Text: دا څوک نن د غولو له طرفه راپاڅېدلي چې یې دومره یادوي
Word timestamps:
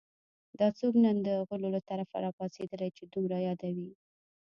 دا 0.59 0.67
څوک 0.79 0.93
نن 1.03 1.17
د 1.27 1.29
غولو 1.47 1.67
له 1.75 1.81
طرفه 1.89 2.15
راپاڅېدلي 2.25 2.89
چې 2.95 3.03
یې 3.05 3.11
دومره 3.13 3.37
یادوي 3.47 3.89